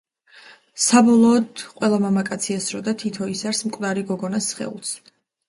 საბოლოოდ, 0.85 1.63
ყველა 1.73 1.99
მამაკაცი 2.05 2.57
ესროდა 2.57 2.95
თითო 3.05 3.29
ისარს 3.35 3.63
მკვდარი 3.69 4.07
გოგონას 4.11 4.51
სხეულს. 4.57 4.99